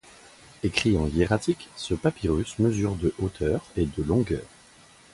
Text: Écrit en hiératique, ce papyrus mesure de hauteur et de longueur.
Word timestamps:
Écrit 0.63 0.97
en 0.97 1.07
hiératique, 1.09 1.69
ce 1.75 1.93
papyrus 1.93 2.57
mesure 2.57 2.95
de 2.95 3.13
hauteur 3.19 3.63
et 3.77 3.85
de 3.85 4.01
longueur. 4.01 4.41